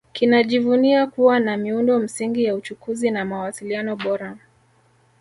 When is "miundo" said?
1.57-1.99